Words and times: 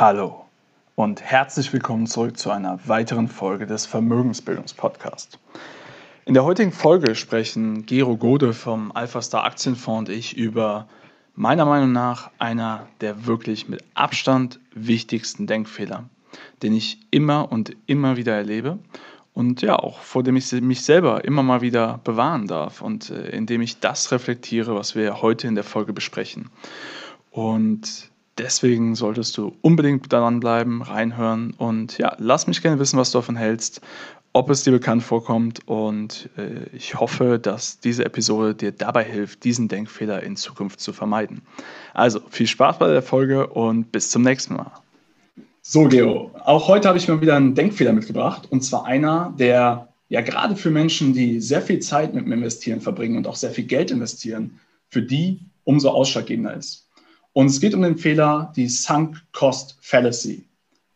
Hallo 0.00 0.44
und 0.94 1.22
herzlich 1.22 1.72
willkommen 1.72 2.06
zurück 2.06 2.38
zu 2.38 2.52
einer 2.52 2.78
weiteren 2.86 3.26
Folge 3.26 3.66
des 3.66 3.84
Vermögensbildungspodcasts. 3.84 5.40
In 6.24 6.34
der 6.34 6.44
heutigen 6.44 6.70
Folge 6.70 7.16
sprechen 7.16 7.84
Gero 7.84 8.16
Gode 8.16 8.52
vom 8.52 8.92
Alpha 8.92 9.20
Star 9.20 9.42
Aktienfonds 9.42 10.08
und 10.08 10.16
ich 10.16 10.36
über 10.36 10.86
meiner 11.34 11.64
Meinung 11.64 11.90
nach 11.90 12.30
einer 12.38 12.86
der 13.00 13.26
wirklich 13.26 13.68
mit 13.68 13.82
Abstand 13.94 14.60
wichtigsten 14.72 15.48
Denkfehler, 15.48 16.04
den 16.62 16.76
ich 16.76 17.00
immer 17.10 17.50
und 17.50 17.76
immer 17.86 18.16
wieder 18.16 18.36
erlebe 18.36 18.78
und 19.34 19.62
ja 19.62 19.74
auch 19.74 19.98
vor 19.98 20.22
dem 20.22 20.36
ich 20.36 20.52
mich 20.52 20.82
selber 20.82 21.24
immer 21.24 21.42
mal 21.42 21.60
wieder 21.60 21.98
bewahren 22.04 22.46
darf 22.46 22.82
und 22.82 23.10
äh, 23.10 23.30
indem 23.30 23.62
ich 23.62 23.80
das 23.80 24.12
reflektiere, 24.12 24.76
was 24.76 24.94
wir 24.94 25.22
heute 25.22 25.48
in 25.48 25.56
der 25.56 25.64
Folge 25.64 25.92
besprechen. 25.92 26.50
Und 27.32 28.12
deswegen 28.38 28.94
solltest 28.94 29.36
du 29.36 29.56
unbedingt 29.62 30.12
dranbleiben, 30.12 30.82
reinhören 30.82 31.54
und 31.58 31.98
ja, 31.98 32.14
lass 32.18 32.46
mich 32.46 32.62
gerne 32.62 32.78
wissen, 32.78 32.98
was 32.98 33.10
du 33.10 33.18
davon 33.18 33.36
hältst, 33.36 33.80
ob 34.32 34.50
es 34.50 34.62
dir 34.62 34.70
bekannt 34.70 35.02
vorkommt 35.02 35.66
und 35.66 36.28
äh, 36.36 36.74
ich 36.74 36.94
hoffe, 36.94 37.38
dass 37.38 37.80
diese 37.80 38.04
Episode 38.04 38.54
dir 38.54 38.72
dabei 38.72 39.04
hilft, 39.04 39.44
diesen 39.44 39.68
Denkfehler 39.68 40.22
in 40.22 40.36
Zukunft 40.36 40.80
zu 40.80 40.92
vermeiden. 40.92 41.42
Also 41.94 42.20
viel 42.30 42.46
Spaß 42.46 42.78
bei 42.78 42.88
der 42.88 43.02
Folge 43.02 43.46
und 43.48 43.90
bis 43.90 44.10
zum 44.10 44.22
nächsten 44.22 44.54
Mal. 44.54 44.70
So, 45.62 45.84
Geo, 45.84 46.30
auch 46.44 46.68
heute 46.68 46.88
habe 46.88 46.98
ich 46.98 47.08
mal 47.08 47.20
wieder 47.20 47.36
einen 47.36 47.54
Denkfehler 47.54 47.92
mitgebracht 47.92 48.46
und 48.50 48.62
zwar 48.62 48.86
einer, 48.86 49.34
der 49.38 49.88
ja 50.08 50.20
gerade 50.20 50.56
für 50.56 50.70
Menschen, 50.70 51.12
die 51.12 51.40
sehr 51.40 51.60
viel 51.60 51.80
Zeit 51.80 52.14
mit 52.14 52.24
dem 52.24 52.32
Investieren 52.32 52.80
verbringen 52.80 53.16
und 53.16 53.26
auch 53.26 53.36
sehr 53.36 53.50
viel 53.50 53.64
Geld 53.64 53.90
investieren, 53.90 54.58
für 54.88 55.02
die 55.02 55.40
umso 55.64 55.90
ausschlaggebender 55.90 56.54
ist. 56.54 56.87
Und 57.38 57.46
es 57.46 57.60
geht 57.60 57.72
um 57.72 57.82
den 57.82 57.96
Fehler, 57.96 58.52
die 58.56 58.66
Sunk 58.66 59.22
Cost 59.30 59.78
Fallacy. 59.80 60.44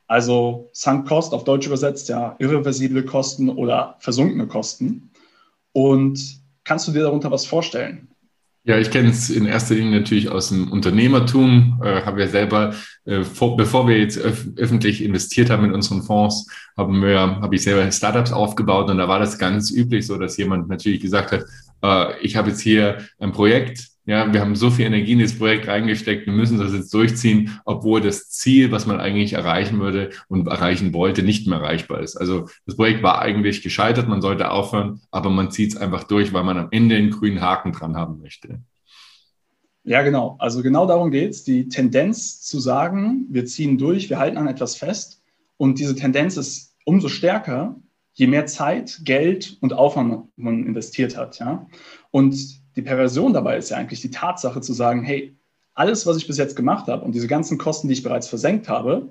Also 0.09 0.69
Sunk 0.73 1.07
Cost 1.07 1.35
auf 1.35 1.45
Deutsch 1.45 1.69
übersetzt, 1.69 2.09
ja, 2.09 2.35
irreversible 2.41 3.05
Kosten 3.05 3.49
oder 3.49 3.95
versunkene 4.01 4.49
Kosten. 4.49 5.13
Und 5.71 6.19
kannst 6.65 6.89
du 6.89 6.91
dir 6.91 7.05
darunter 7.05 7.31
was 7.31 7.47
vorstellen? 7.47 8.09
Ja, 8.65 8.77
ich 8.77 8.91
kenne 8.91 9.11
es 9.11 9.31
in 9.31 9.47
erster 9.47 9.77
Linie 9.77 10.01
natürlich 10.01 10.31
aus 10.31 10.49
dem 10.49 10.73
Unternehmertum. 10.73 11.81
Äh, 11.81 12.03
habe 12.03 12.23
ja 12.23 12.27
selber, 12.27 12.75
äh, 13.05 13.23
vor, 13.23 13.57
bevor 13.57 13.87
wir 13.87 14.01
jetzt 14.01 14.19
öf 14.19 14.49
öffentlich 14.57 15.01
investiert 15.01 15.49
haben 15.49 15.67
in 15.67 15.73
unseren 15.73 16.03
Fonds, 16.03 16.49
haben 16.77 17.03
wir, 17.03 17.21
habe 17.21 17.55
ich 17.55 17.63
selber 17.63 17.89
Startups 17.93 18.33
aufgebaut 18.33 18.91
und 18.91 18.99
da 18.99 19.07
war 19.07 19.21
das 19.21 19.39
ganz 19.39 19.71
üblich 19.71 20.09
so, 20.09 20.19
dass 20.19 20.37
jemand 20.39 20.69
natürlich 20.69 21.03
gesagt 21.03 21.31
hat, 21.31 21.45
äh, 21.85 22.21
ich 22.21 22.35
habe 22.35 22.51
jetzt 22.51 22.63
hier 22.63 22.99
ein 23.21 23.31
Projekt, 23.31 23.92
ja, 24.05 24.33
wir 24.33 24.41
haben 24.41 24.57
so 24.57 24.71
viel 24.71 24.87
Energie 24.87 25.13
in 25.13 25.21
das 25.21 25.39
Projekt 25.39 25.69
reingesteckt, 25.69 26.27
wir 26.27 26.33
müssen 26.33 26.59
das 26.59 26.73
jetzt 26.73 26.93
durchziehen, 26.93 27.59
obwohl 27.65 28.01
das 28.01 28.31
Ziel, 28.31 28.73
was 28.73 28.87
man 28.87 28.99
eigentlich 28.99 29.35
erreichen 29.35 29.79
würde 29.79 30.11
und 30.29 30.49
erreichen 30.49 30.93
wollte, 30.93 31.23
nicht 31.23 31.47
mehr 31.47 31.59
erreichbar 31.59 32.01
ist. 32.01 32.17
Also 32.17 32.49
das 32.67 32.77
Projekt 32.77 33.03
war 33.03 33.21
eigentlich 33.21 33.63
gescheitert, 33.63 34.09
man 34.09 34.21
sollte 34.21 34.51
aufhören, 34.51 35.01
aber 35.13 35.31
man 35.31 35.53
zieht 35.53 35.73
es 35.73 35.77
einfach 35.77 36.05
durch, 36.05 36.33
weil 36.33 36.43
man 36.43 36.59
am 36.59 36.69
Ende 36.73 36.97
einen 36.97 37.11
grünen 37.11 37.41
Haken 37.41 37.73
dran 37.73 37.97
haben 37.97 38.21
möchte. 38.21 38.61
Ja, 39.85 40.03
genau. 40.03 40.37
Also 40.39 40.63
genau 40.63 40.87
darum 40.87 41.11
geht 41.11 41.31
es. 41.31 41.45
Die 41.45 41.69
Tendenz 41.69 42.41
zu 42.41 42.61
sagen, 42.61 43.27
wir 43.31 43.47
ziehen 43.47 43.79
durch, 43.79 44.11
wir 44.11 44.19
halten 44.19 44.37
an 44.37 44.47
etwas 44.47 44.77
fest. 44.77 45.23
Und 45.57 45.79
diese 45.79 45.95
Tendenz 45.97 46.37
ist 46.37 46.77
umso 46.85 47.09
stärker, 47.09 47.77
je 48.15 48.27
mehr 48.27 48.47
Zeit, 48.47 49.01
Geld 49.05 49.59
und 49.61 49.73
Aufwand 49.73 50.29
man 50.37 50.67
investiert 50.67 51.17
hat. 51.17 51.39
Ja? 51.41 51.67
Und 52.11 52.62
die 52.77 52.83
Perversion 52.83 53.33
dabei 53.33 53.57
ist 53.57 53.71
ja 53.71 53.77
eigentlich 53.77 54.01
die 54.01 54.11
Tatsache 54.11 54.61
zu 54.61 54.73
sagen, 54.73 55.03
hey, 55.03 55.37
alles, 55.75 56.07
was 56.07 56.17
ich 56.17 56.27
bis 56.27 56.39
jetzt 56.39 56.57
gemacht 56.57 56.87
habe 56.87 57.05
und 57.05 57.15
diese 57.15 57.29
ganzen 57.29 57.59
Kosten, 57.59 57.89
die 57.89 57.95
ich 57.95 58.03
bereits 58.03 58.29
versenkt 58.29 58.69
habe, 58.69 59.09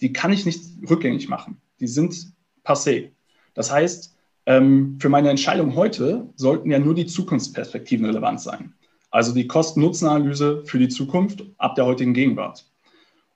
die 0.00 0.12
kann 0.12 0.32
ich 0.32 0.44
nicht 0.44 0.64
rückgängig 0.88 1.28
machen. 1.28 1.60
Die 1.80 1.86
sind 1.86 2.32
passé. 2.64 3.10
Das 3.54 3.70
heißt, 3.70 4.16
ähm, 4.46 4.98
für 5.00 5.08
meine 5.08 5.30
Entscheidung 5.30 5.76
heute 5.76 6.28
sollten 6.34 6.70
ja 6.70 6.78
nur 6.78 6.94
die 6.94 7.06
Zukunftsperspektiven 7.06 8.04
relevant 8.06 8.40
sein. 8.40 8.74
Also 9.10 9.32
die 9.32 9.46
Kosten-Nutzen-Analyse 9.46 10.62
für 10.64 10.78
die 10.78 10.88
Zukunft 10.88 11.44
ab 11.58 11.76
der 11.76 11.86
heutigen 11.86 12.14
Gegenwart. 12.14 12.66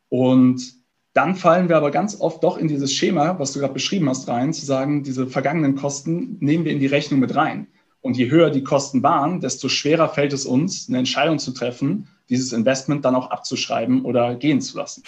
Und 0.09 0.75
dann 1.13 1.37
fallen 1.37 1.69
wir 1.69 1.77
aber 1.77 1.91
ganz 1.91 2.21
oft 2.21 2.43
doch 2.43 2.59
in 2.59 2.69
dieses 2.69 2.93
Schema, 2.93 3.39
was 3.39 3.53
du 3.53 3.61
gerade 3.61 3.75
beschrieben 3.75 4.09
hast, 4.09 4.29
rein, 4.29 4.53
zu 4.53 4.67
sagen, 4.67 5.03
diese 5.03 5.27
vergangenen 5.27 5.77
Kosten 5.77 6.37
nehmen 6.41 6.65
wir 6.65 6.73
in 6.73 6.81
die 6.81 6.87
Rechnung 6.87 7.21
mit 7.21 7.35
rein. 7.35 7.69
Und 8.06 8.17
je 8.17 8.31
höher 8.31 8.50
die 8.50 8.62
Kosten 8.62 9.03
waren, 9.03 9.41
desto 9.41 9.69
schwerer 9.69 10.09
fällt 10.09 10.33
es 10.33 10.47
uns, 10.47 10.89
eine 10.89 10.99
Entscheidung 10.99 11.41
zu 11.41 11.50
treffen, 11.50 12.06
dieses 12.28 12.53
Investment 12.53 13.05
dann 13.05 13.17
auch 13.17 13.33
abzuschreiben 13.33 14.05
oder 14.05 14.37
gehen 14.37 14.61
zu 14.61 14.78
lassen. 14.78 15.03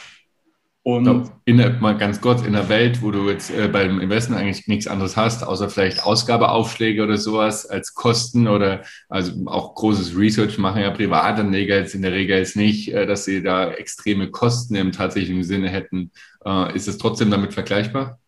Und 0.82 1.30
in 1.44 1.58
der, 1.58 1.74
mal 1.74 1.96
ganz 1.96 2.20
kurz, 2.20 2.42
in 2.42 2.54
der 2.54 2.68
Welt, 2.68 3.00
wo 3.00 3.12
du 3.12 3.30
jetzt 3.30 3.52
äh, 3.52 3.68
beim 3.68 4.00
Investment 4.00 4.40
eigentlich 4.40 4.66
nichts 4.66 4.88
anderes 4.88 5.16
hast, 5.16 5.46
außer 5.46 5.70
vielleicht 5.70 6.02
Ausgabeaufschläge 6.02 7.04
oder 7.04 7.18
sowas 7.18 7.66
als 7.66 7.94
Kosten 7.94 8.48
oder 8.48 8.82
also 9.08 9.32
auch 9.46 9.76
großes 9.76 10.16
Research 10.16 10.58
machen 10.58 10.82
ja 10.82 10.90
Privatanleger 10.90 11.76
jetzt 11.76 11.94
in 11.94 12.02
der 12.02 12.12
Regel 12.12 12.38
jetzt 12.38 12.56
nicht, 12.56 12.92
äh, 12.92 13.06
dass 13.06 13.24
sie 13.24 13.44
da 13.44 13.70
extreme 13.70 14.32
Kosten 14.32 14.74
im 14.74 14.90
tatsächlichen 14.90 15.44
Sinne 15.44 15.68
hätten. 15.68 16.10
Äh, 16.44 16.74
ist 16.74 16.88
es 16.88 16.98
trotzdem 16.98 17.30
damit 17.30 17.54
vergleichbar? 17.54 18.18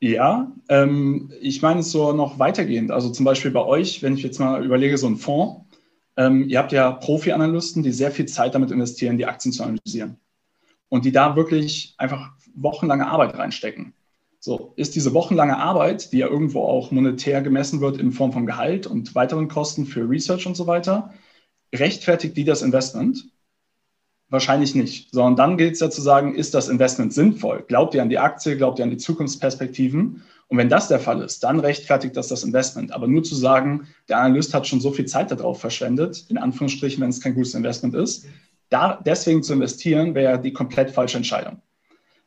Ja, 0.00 0.52
ähm, 0.68 1.32
ich 1.40 1.60
meine 1.60 1.80
es 1.80 1.90
so 1.90 2.12
noch 2.12 2.38
weitergehend. 2.38 2.90
Also 2.90 3.10
zum 3.10 3.24
Beispiel 3.24 3.50
bei 3.50 3.64
euch, 3.64 4.02
wenn 4.02 4.14
ich 4.14 4.22
jetzt 4.22 4.38
mal 4.38 4.64
überlege, 4.64 4.96
so 4.96 5.08
ein 5.08 5.16
Fonds, 5.16 5.64
ähm, 6.16 6.48
ihr 6.48 6.58
habt 6.58 6.72
ja 6.72 6.92
Profi-Analysten, 6.92 7.82
die 7.82 7.92
sehr 7.92 8.10
viel 8.10 8.26
Zeit 8.26 8.54
damit 8.54 8.70
investieren, 8.70 9.18
die 9.18 9.26
Aktien 9.26 9.52
zu 9.52 9.64
analysieren. 9.64 10.18
Und 10.88 11.04
die 11.04 11.12
da 11.12 11.36
wirklich 11.36 11.94
einfach 11.98 12.32
wochenlange 12.54 13.06
Arbeit 13.06 13.36
reinstecken. 13.36 13.92
So, 14.40 14.72
ist 14.76 14.94
diese 14.94 15.14
wochenlange 15.14 15.56
Arbeit, 15.56 16.12
die 16.12 16.18
ja 16.18 16.28
irgendwo 16.28 16.62
auch 16.62 16.92
monetär 16.92 17.42
gemessen 17.42 17.80
wird 17.80 17.98
in 17.98 18.12
Form 18.12 18.32
von 18.32 18.46
Gehalt 18.46 18.86
und 18.86 19.14
weiteren 19.16 19.48
Kosten 19.48 19.84
für 19.84 20.08
Research 20.08 20.46
und 20.46 20.56
so 20.56 20.66
weiter, 20.66 21.12
rechtfertigt 21.74 22.36
die 22.36 22.44
das 22.44 22.62
Investment? 22.62 23.28
Wahrscheinlich 24.30 24.74
nicht, 24.74 25.10
sondern 25.10 25.36
dann 25.36 25.56
gilt 25.56 25.74
es 25.74 25.80
ja 25.80 25.88
zu 25.88 26.02
sagen, 26.02 26.34
ist 26.34 26.52
das 26.52 26.68
Investment 26.68 27.14
sinnvoll? 27.14 27.64
Glaubt 27.66 27.94
ihr 27.94 28.02
an 28.02 28.10
die 28.10 28.18
Aktie, 28.18 28.58
glaubt 28.58 28.78
ihr 28.78 28.84
an 28.84 28.90
die 28.90 28.98
Zukunftsperspektiven? 28.98 30.22
Und 30.48 30.58
wenn 30.58 30.68
das 30.68 30.88
der 30.88 31.00
Fall 31.00 31.22
ist, 31.22 31.44
dann 31.44 31.60
rechtfertigt 31.60 32.16
das 32.16 32.28
das 32.28 32.42
Investment. 32.42 32.92
Aber 32.92 33.06
nur 33.06 33.22
zu 33.22 33.34
sagen, 33.34 33.88
der 34.08 34.18
Analyst 34.18 34.52
hat 34.52 34.66
schon 34.66 34.80
so 34.80 34.90
viel 34.90 35.06
Zeit 35.06 35.30
darauf 35.30 35.60
verschwendet, 35.60 36.26
in 36.28 36.36
Anführungsstrichen, 36.36 37.02
wenn 37.02 37.10
es 37.10 37.22
kein 37.22 37.34
gutes 37.34 37.54
Investment 37.54 37.94
ist, 37.94 38.26
da 38.68 39.00
deswegen 39.04 39.42
zu 39.42 39.54
investieren, 39.54 40.14
wäre 40.14 40.40
die 40.40 40.52
komplett 40.52 40.90
falsche 40.90 41.16
Entscheidung. 41.16 41.62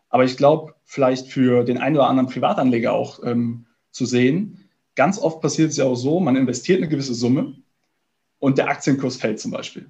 Aber 0.10 0.24
ich 0.24 0.38
glaube, 0.38 0.74
vielleicht 0.84 1.28
für 1.28 1.64
den 1.64 1.78
einen 1.78 1.96
oder 1.96 2.08
anderen 2.08 2.30
Privatanleger 2.30 2.94
auch 2.94 3.24
ähm, 3.24 3.66
zu 3.92 4.06
sehen, 4.06 4.70
ganz 4.96 5.20
oft 5.20 5.42
passiert 5.42 5.70
es 5.70 5.78
ja 5.78 5.86
auch 5.86 5.96
so, 5.96 6.20
man 6.20 6.36
investiert 6.36 6.80
eine 6.80 6.90
gewisse 6.90 7.14
Summe 7.14 7.56
und 8.40 8.58
der 8.58 8.70
Aktienkurs 8.70 9.18
fällt 9.18 9.40
zum 9.40 9.52
Beispiel. 9.52 9.90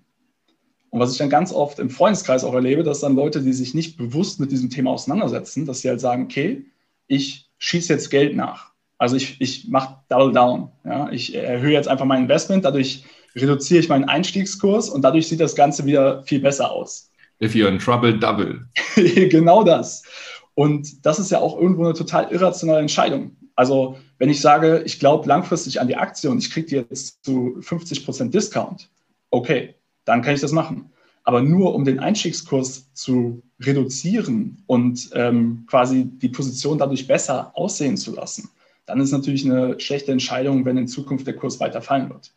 Und 0.92 1.00
was 1.00 1.14
ich 1.14 1.18
dann 1.18 1.30
ganz 1.30 1.54
oft 1.54 1.80
im 1.80 1.90
Freundeskreis 1.90 2.44
auch 2.44 2.54
erlebe, 2.54 2.84
dass 2.84 3.00
dann 3.00 3.16
Leute, 3.16 3.42
die 3.42 3.54
sich 3.54 3.74
nicht 3.74 3.98
bewusst 3.98 4.40
mit 4.40 4.52
diesem 4.52 4.70
Thema 4.70 4.92
auseinandersetzen, 4.92 5.66
dass 5.66 5.80
sie 5.80 5.90
halt 5.90 6.02
sagen, 6.02 6.26
okay, 6.26 6.66
ich 7.08 7.50
schieße 7.60 7.94
jetzt 7.94 8.10
Geld 8.10 8.36
nach. 8.36 8.72
Also 8.98 9.16
ich, 9.16 9.40
ich 9.40 9.70
mache 9.70 9.96
Double 10.10 10.34
Down. 10.34 10.70
Ja? 10.84 11.10
Ich 11.12 11.34
erhöhe 11.34 11.72
jetzt 11.72 11.88
einfach 11.88 12.06
mein 12.06 12.24
Investment, 12.24 12.66
dadurch 12.66 13.06
reduziere 13.36 13.80
ich 13.80 13.90
meinen 13.90 14.04
Einstiegskurs 14.04 14.90
und 14.90 15.02
dadurch 15.02 15.28
sieht 15.28 15.40
das 15.40 15.56
Ganze 15.56 15.86
wieder 15.86 16.24
viel 16.24 16.42
besser 16.42 16.70
aus. 16.70 17.10
If 17.42 17.56
you're 17.56 17.70
in 17.70 17.80
trouble, 17.80 18.20
double. 18.20 18.66
genau 19.30 19.64
das. 19.64 20.04
Und 20.56 21.06
das 21.06 21.20
ist 21.20 21.32
ja 21.32 21.40
auch 21.40 21.58
irgendwo 21.58 21.86
eine 21.86 21.94
total 21.94 22.30
irrationale 22.32 22.82
Entscheidung. 22.82 23.38
Also 23.56 23.98
wenn 24.18 24.30
ich 24.30 24.42
sage, 24.42 24.84
ich 24.86 25.00
glaube 25.00 25.28
langfristig 25.28 25.80
an 25.80 25.88
die 25.88 25.96
Aktie 25.96 26.30
und 26.30 26.40
ich 26.40 26.52
kriege 26.52 26.68
die 26.68 26.76
jetzt 26.76 27.24
zu 27.24 27.58
50% 27.62 28.30
Discount, 28.30 28.90
okay, 29.30 29.76
dann 30.06 30.22
kann 30.22 30.34
ich 30.34 30.42
das 30.42 30.52
machen. 30.52 30.92
Aber 31.24 31.42
nur 31.42 31.76
um 31.76 31.86
den 31.86 32.00
Einstiegskurs 32.00 32.92
zu 32.94 33.44
reduzieren 33.60 34.64
und 34.66 35.10
ähm, 35.14 35.66
quasi 35.68 36.06
die 36.06 36.30
Position 36.30 36.80
dadurch 36.80 37.08
besser 37.08 37.52
aussehen 37.56 37.98
zu 37.98 38.16
lassen, 38.16 38.50
dann 38.86 39.00
ist 39.00 39.12
natürlich 39.12 39.46
eine 39.46 39.80
schlechte 39.80 40.12
Entscheidung, 40.12 40.66
wenn 40.66 40.78
in 40.78 40.88
Zukunft 40.88 41.28
der 41.28 41.36
Kurs 41.36 41.60
weiter 41.60 41.82
fallen 41.82 42.10
wird. 42.10 42.32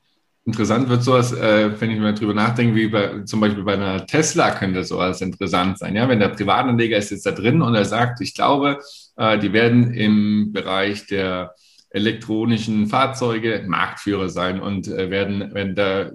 Interessant 0.47 0.91
wird 0.91 1.03
sowas, 1.03 1.33
äh, 1.33 1.71
wenn 1.81 1.91
ich 1.91 1.99
mal 1.99 2.13
drüber 2.13 2.35
nachdenke, 2.35 2.75
wie 2.75 2.89
bei, 2.89 3.23
zum 3.23 3.41
Beispiel 3.41 3.65
bei 3.65 3.75
einer 3.75 4.07
Tesla 4.07 4.51
könnte 4.51 4.85
sowas 4.85 5.23
interessant 5.23 5.79
sein. 5.79 5.97
Ja, 5.97 6.07
wenn 6.07 6.21
der 6.21 6.29
Privatanleger 6.29 6.99
ist 6.99 7.11
jetzt 7.11 7.25
da 7.25 7.31
drin 7.31 7.63
und 7.63 7.75
er 7.75 7.87
sagt, 7.87 8.21
ich 8.21 8.35
glaube, 8.35 8.79
äh, 9.17 9.39
die 9.39 9.55
werden 9.55 9.95
im 9.95 10.53
Bereich 10.53 11.07
der 11.07 11.55
elektronischen 11.89 12.89
Fahrzeuge 12.89 13.65
Marktführer 13.67 14.29
sein 14.29 14.61
und 14.61 14.87
äh, 14.89 15.09
werden, 15.09 15.55
werden 15.55 15.75
da 15.75 16.11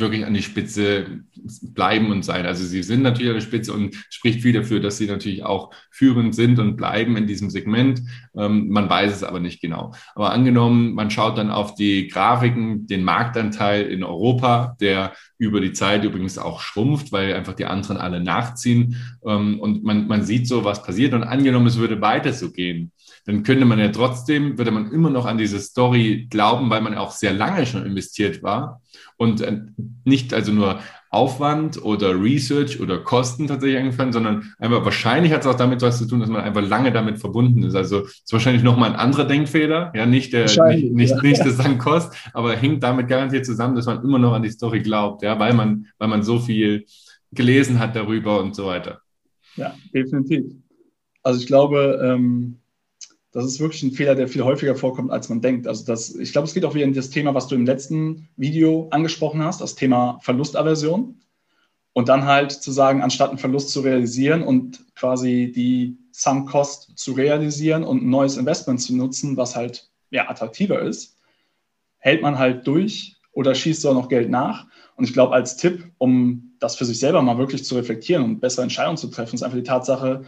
wirklich 0.00 0.24
an 0.24 0.34
die 0.34 0.42
Spitze 0.42 1.20
bleiben 1.62 2.10
und 2.10 2.24
sein. 2.24 2.46
Also 2.46 2.64
sie 2.64 2.82
sind 2.82 3.02
natürlich 3.02 3.30
an 3.30 3.36
der 3.36 3.42
Spitze 3.42 3.72
und 3.72 3.94
spricht 4.10 4.42
viel 4.42 4.52
dafür, 4.52 4.80
dass 4.80 4.98
sie 4.98 5.06
natürlich 5.06 5.44
auch 5.44 5.72
führend 5.90 6.34
sind 6.34 6.58
und 6.58 6.76
bleiben 6.76 7.16
in 7.16 7.26
diesem 7.26 7.50
Segment. 7.50 8.02
Ähm, 8.36 8.68
man 8.68 8.88
weiß 8.88 9.12
es 9.12 9.22
aber 9.22 9.40
nicht 9.40 9.60
genau. 9.60 9.92
Aber 10.14 10.32
angenommen, 10.32 10.94
man 10.94 11.10
schaut 11.10 11.38
dann 11.38 11.50
auf 11.50 11.74
die 11.74 12.08
Grafiken, 12.08 12.86
den 12.86 13.04
Marktanteil 13.04 13.82
in 13.82 14.04
Europa, 14.04 14.76
der 14.80 15.12
über 15.38 15.60
die 15.60 15.72
Zeit 15.72 16.04
übrigens 16.04 16.38
auch 16.38 16.60
schrumpft, 16.60 17.12
weil 17.12 17.34
einfach 17.34 17.54
die 17.54 17.66
anderen 17.66 17.96
alle 17.96 18.22
nachziehen. 18.22 18.96
Ähm, 19.26 19.60
und 19.60 19.84
man, 19.84 20.06
man 20.06 20.24
sieht 20.24 20.48
so, 20.48 20.64
was 20.64 20.82
passiert. 20.82 21.14
Und 21.14 21.24
angenommen, 21.24 21.66
es 21.66 21.78
würde 21.78 22.00
weiter 22.00 22.32
so 22.32 22.50
gehen, 22.50 22.92
dann 23.26 23.42
könnte 23.42 23.64
man 23.64 23.78
ja 23.78 23.88
trotzdem, 23.88 24.58
würde 24.58 24.70
man 24.70 24.92
immer 24.92 25.10
noch 25.10 25.24
an 25.24 25.38
diese 25.38 25.58
Story 25.58 26.26
glauben, 26.30 26.68
weil 26.68 26.82
man 26.82 26.94
auch 26.94 27.10
sehr 27.10 27.32
lange 27.32 27.64
schon 27.64 27.86
investiert 27.86 28.42
war 28.42 28.82
und 29.16 29.40
äh, 29.40 29.60
nicht 30.04 30.34
also 30.34 30.52
nur 30.52 30.80
Aufwand 31.10 31.82
oder 31.82 32.20
Research 32.20 32.80
oder 32.80 32.98
Kosten 32.98 33.46
tatsächlich 33.46 33.78
eingefallen, 33.78 34.12
sondern 34.12 34.52
einfach 34.58 34.84
wahrscheinlich 34.84 35.32
hat 35.32 35.42
es 35.42 35.46
auch 35.46 35.54
damit 35.54 35.80
was 35.80 35.98
zu 35.98 36.06
tun, 36.06 36.20
dass 36.20 36.28
man 36.28 36.42
einfach 36.42 36.62
lange 36.62 36.90
damit 36.90 37.18
verbunden 37.18 37.62
ist. 37.62 37.76
Also 37.76 38.00
es 38.00 38.22
ist 38.24 38.32
wahrscheinlich 38.32 38.64
nochmal 38.64 38.90
ein 38.90 38.96
anderer 38.96 39.24
Denkfehler, 39.24 39.92
ja, 39.94 40.06
nicht 40.06 40.32
der 40.32 40.44
nicht, 40.44 40.92
nicht, 40.92 41.10
ja. 41.10 41.22
nicht 41.22 41.40
das 41.40 41.60
an 41.60 41.78
Kost, 41.78 42.12
aber 42.32 42.56
hängt 42.56 42.82
damit 42.82 43.08
garantiert 43.08 43.46
zusammen, 43.46 43.76
dass 43.76 43.86
man 43.86 44.02
immer 44.02 44.18
noch 44.18 44.32
an 44.32 44.42
die 44.42 44.50
Story 44.50 44.80
glaubt, 44.80 45.22
ja, 45.22 45.38
weil 45.38 45.54
man, 45.54 45.86
weil 45.98 46.08
man 46.08 46.22
so 46.24 46.40
viel 46.40 46.84
gelesen 47.30 47.78
hat 47.78 47.94
darüber 47.94 48.40
und 48.40 48.56
so 48.56 48.66
weiter. 48.66 49.00
Ja, 49.56 49.74
definitiv. 49.94 50.44
Also 51.22 51.40
ich 51.40 51.46
glaube, 51.46 52.00
ähm, 52.04 52.58
das 53.34 53.44
ist 53.46 53.58
wirklich 53.58 53.82
ein 53.82 53.90
Fehler, 53.90 54.14
der 54.14 54.28
viel 54.28 54.44
häufiger 54.44 54.76
vorkommt, 54.76 55.10
als 55.10 55.28
man 55.28 55.40
denkt. 55.40 55.66
Also 55.66 55.84
das, 55.84 56.14
ich 56.14 56.30
glaube, 56.30 56.46
es 56.46 56.54
geht 56.54 56.64
auch 56.64 56.74
wieder 56.74 56.84
in 56.84 56.94
das 56.94 57.10
Thema, 57.10 57.34
was 57.34 57.48
du 57.48 57.56
im 57.56 57.66
letzten 57.66 58.28
Video 58.36 58.86
angesprochen 58.92 59.42
hast, 59.42 59.60
das 59.60 59.74
Thema 59.74 60.20
Verlustaversion. 60.22 61.20
Und 61.92 62.08
dann 62.08 62.26
halt 62.26 62.52
zu 62.52 62.70
sagen, 62.70 63.02
anstatt 63.02 63.30
einen 63.30 63.38
Verlust 63.38 63.70
zu 63.70 63.80
realisieren 63.80 64.42
und 64.44 64.84
quasi 64.94 65.52
die 65.54 65.98
Sunk 66.12 66.48
Cost 66.48 66.92
zu 66.96 67.12
realisieren 67.12 67.82
und 67.82 68.04
ein 68.04 68.10
neues 68.10 68.36
Investment 68.36 68.80
zu 68.80 68.94
nutzen, 68.94 69.36
was 69.36 69.56
halt 69.56 69.90
ja, 70.10 70.30
attraktiver 70.30 70.80
ist, 70.80 71.16
hält 71.98 72.22
man 72.22 72.38
halt 72.38 72.66
durch 72.68 73.16
oder 73.32 73.54
schießt 73.56 73.82
so 73.82 73.92
noch 73.94 74.08
Geld 74.08 74.30
nach. 74.30 74.68
Und 74.94 75.04
ich 75.04 75.12
glaube, 75.12 75.34
als 75.34 75.56
Tipp, 75.56 75.90
um 75.98 76.54
das 76.60 76.76
für 76.76 76.84
sich 76.84 77.00
selber 77.00 77.20
mal 77.20 77.38
wirklich 77.38 77.64
zu 77.64 77.74
reflektieren 77.74 78.22
und 78.22 78.40
bessere 78.40 78.62
Entscheidungen 78.62 78.96
zu 78.96 79.08
treffen, 79.08 79.34
ist 79.34 79.42
einfach 79.42 79.58
die 79.58 79.64
Tatsache, 79.64 80.24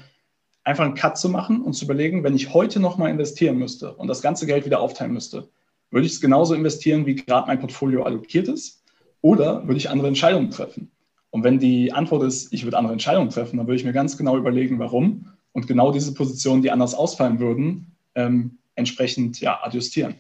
einfach 0.67 0.85
einen 0.85 0.95
Cut 0.95 1.17
zu 1.17 1.29
machen 1.29 1.63
und 1.63 1.75
zu 1.75 1.85
überlegen, 1.85 2.25
wenn 2.25 2.35
ich 2.35 2.53
heute 2.53 2.81
nochmal 2.81 3.11
investieren 3.11 3.57
müsste 3.57 3.95
und 3.95 4.09
das 4.09 4.21
ganze 4.21 4.47
Geld 4.47 4.67
wieder 4.67 4.81
aufteilen 4.81 5.13
müsste, 5.13 5.49
würde 5.91 6.07
ich 6.07 6.15
es 6.15 6.21
genauso 6.21 6.55
investieren, 6.55 7.07
wie 7.07 7.15
gerade 7.15 7.47
mein 7.47 7.61
Portfolio 7.61 8.03
allokiert 8.03 8.49
ist, 8.49 8.83
oder 9.21 9.67
würde 9.67 9.79
ich 9.79 9.89
andere 9.89 10.09
Entscheidungen 10.09 10.51
treffen? 10.51 10.91
Und 11.31 11.45
wenn 11.45 11.61
die 11.61 11.93
Antwort 11.93 12.25
ist, 12.25 12.53
ich 12.53 12.65
würde 12.65 12.79
andere 12.79 12.93
Entscheidungen 12.93 13.31
treffen, 13.31 13.59
dann 13.59 13.67
würde 13.67 13.77
ich 13.77 13.85
mir 13.85 13.93
ganz 13.93 14.17
genau 14.17 14.37
überlegen, 14.37 14.79
warum 14.81 15.29
und 15.53 15.69
genau 15.69 15.93
diese 15.93 16.15
Positionen, 16.15 16.63
die 16.63 16.71
anders 16.73 16.95
ausfallen 16.95 17.39
würden, 17.39 17.93
ähm, 18.17 18.59
entsprechend 18.75 19.41
ja, 19.41 19.61
adjustieren. 19.63 20.17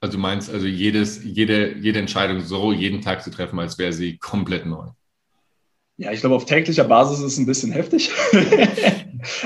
Also 0.00 0.16
du 0.16 0.20
meinst 0.20 0.50
also 0.50 0.66
jedes, 0.66 1.24
jede, 1.24 1.78
jede 1.78 1.98
Entscheidung 1.98 2.40
so 2.40 2.72
jeden 2.72 3.00
Tag 3.00 3.22
zu 3.22 3.30
treffen, 3.30 3.58
als 3.58 3.78
wäre 3.78 3.92
sie 3.92 4.18
komplett 4.18 4.66
neu. 4.66 4.88
Ja, 5.96 6.12
ich 6.12 6.20
glaube, 6.20 6.34
auf 6.34 6.44
täglicher 6.44 6.84
Basis 6.84 7.20
ist 7.20 7.32
es 7.32 7.38
ein 7.38 7.46
bisschen 7.46 7.72
heftig. 7.72 8.10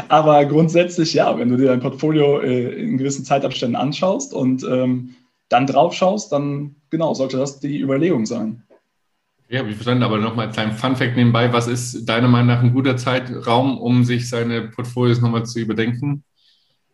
Aber 0.08 0.44
grundsätzlich, 0.44 1.14
ja, 1.14 1.38
wenn 1.38 1.48
du 1.48 1.56
dir 1.56 1.68
dein 1.68 1.80
Portfolio 1.80 2.40
äh, 2.40 2.82
in 2.82 2.98
gewissen 2.98 3.24
Zeitabständen 3.24 3.76
anschaust 3.76 4.32
und 4.32 4.64
ähm, 4.64 5.14
dann 5.48 5.66
drauf 5.66 5.94
schaust, 5.94 6.32
dann 6.32 6.76
genau, 6.90 7.14
sollte 7.14 7.36
das 7.36 7.60
die 7.60 7.80
Überlegung 7.80 8.26
sein. 8.26 8.62
Ja, 9.48 9.60
habe 9.60 9.70
ich 9.70 9.76
verstanden, 9.76 10.02
aber 10.02 10.18
nochmal 10.18 10.48
ein 10.48 10.52
kleinen 10.52 10.72
Fun-Fact 10.72 11.16
nebenbei. 11.16 11.52
Was 11.52 11.68
ist 11.68 12.04
deiner 12.06 12.26
Meinung 12.26 12.48
nach 12.48 12.62
ein 12.62 12.72
guter 12.72 12.96
Zeitraum, 12.96 13.78
um 13.78 14.04
sich 14.04 14.28
seine 14.28 14.62
Portfolios 14.62 15.20
nochmal 15.20 15.46
zu 15.46 15.60
überdenken? 15.60 16.24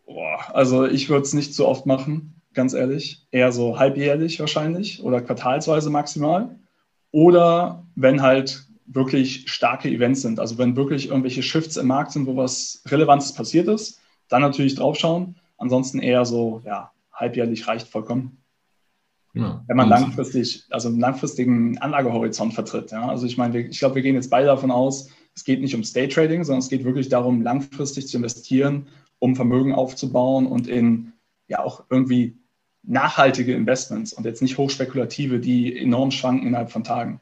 Boah, 0.05 0.39
also 0.53 0.85
ich 0.85 1.09
würde 1.09 1.23
es 1.23 1.33
nicht 1.33 1.55
so 1.55 1.67
oft 1.67 1.87
machen, 1.87 2.41
ganz 2.53 2.73
ehrlich. 2.73 3.25
Eher 3.31 3.51
so 3.51 3.79
halbjährlich 3.79 4.39
wahrscheinlich 4.39 5.03
oder 5.03 5.21
quartalsweise 5.21 5.89
maximal. 5.89 6.55
Oder 7.11 7.87
wenn 7.95 8.21
halt 8.21 8.67
wirklich 8.85 9.49
starke 9.49 9.89
Events 9.89 10.21
sind. 10.21 10.39
Also 10.39 10.57
wenn 10.57 10.75
wirklich 10.75 11.09
irgendwelche 11.09 11.43
Shifts 11.43 11.77
im 11.77 11.87
Markt 11.87 12.11
sind, 12.11 12.27
wo 12.27 12.35
was 12.35 12.83
Relevantes 12.87 13.33
passiert 13.33 13.67
ist, 13.67 13.99
dann 14.29 14.41
natürlich 14.41 14.75
draufschauen. 14.75 15.35
Ansonsten 15.57 15.99
eher 15.99 16.25
so, 16.25 16.61
ja, 16.65 16.91
halbjährlich 17.13 17.67
reicht 17.67 17.87
vollkommen. 17.87 18.37
Ja. 19.33 19.63
Wenn 19.67 19.77
man 19.77 19.89
langfristig, 19.89 20.65
also 20.69 20.89
einen 20.89 20.99
langfristigen 20.99 21.77
Anlagehorizont 21.79 22.53
vertritt. 22.53 22.91
Ja. 22.91 23.07
Also 23.07 23.25
ich 23.25 23.37
meine, 23.37 23.59
ich 23.59 23.79
glaube, 23.79 23.95
wir 23.95 24.01
gehen 24.01 24.15
jetzt 24.15 24.29
beide 24.29 24.47
davon 24.47 24.71
aus, 24.71 25.09
es 25.35 25.43
geht 25.43 25.61
nicht 25.61 25.73
um 25.75 25.83
State 25.83 26.13
Trading, 26.13 26.43
sondern 26.43 26.59
es 26.59 26.69
geht 26.69 26.83
wirklich 26.83 27.09
darum, 27.09 27.41
langfristig 27.41 28.07
zu 28.07 28.17
investieren, 28.17 28.87
um 29.17 29.35
Vermögen 29.35 29.73
aufzubauen 29.73 30.45
und 30.45 30.67
in 30.67 31.13
ja 31.47 31.63
auch 31.63 31.83
irgendwie 31.89 32.37
nachhaltige 32.83 33.55
Investments 33.55 34.13
und 34.13 34.25
jetzt 34.25 34.41
nicht 34.41 34.57
hochspekulative, 34.57 35.39
die 35.39 35.75
enorm 35.77 36.11
schwanken 36.11 36.47
innerhalb 36.47 36.71
von 36.71 36.83
Tagen. 36.83 37.21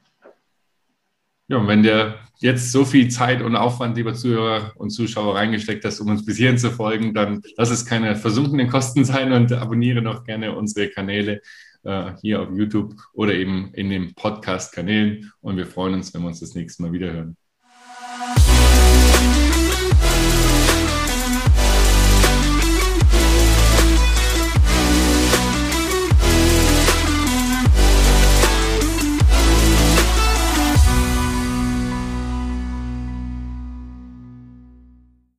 Ja, 1.52 1.58
und 1.58 1.68
wenn 1.68 1.84
der 1.84 2.16
jetzt 2.40 2.72
so 2.72 2.86
viel 2.86 3.10
Zeit 3.10 3.42
und 3.42 3.58
Aufwand, 3.58 3.98
lieber 3.98 4.14
Zuhörer 4.14 4.72
und 4.78 4.90
Zuschauer, 4.90 5.36
reingesteckt 5.36 5.84
hast, 5.84 6.00
um 6.00 6.08
uns 6.08 6.26
bis 6.26 6.38
hierhin 6.38 6.58
zu 6.58 6.72
folgen, 6.72 7.14
dann 7.14 7.42
lass 7.58 7.72
es 7.72 7.86
keine 7.86 8.16
versunkenen 8.16 8.70
Kosten 8.70 9.04
sein 9.04 9.34
und 9.34 9.52
abonniere 9.52 10.02
noch 10.02 10.24
gerne 10.24 10.56
unsere 10.56 10.88
Kanäle 10.88 11.42
äh, 11.84 12.14
hier 12.22 12.42
auf 12.42 12.52
YouTube 12.56 12.96
oder 13.12 13.34
eben 13.34 13.74
in 13.74 13.90
den 13.90 14.16
Podcast-Kanälen. 14.16 15.30
Und 15.42 15.58
wir 15.58 15.66
freuen 15.66 15.96
uns, 15.96 16.14
wenn 16.14 16.22
wir 16.22 16.30
uns 16.30 16.40
das 16.40 16.56
nächste 16.56 16.84
Mal 16.84 16.94
wieder 16.94 17.12
hören. 17.12 17.36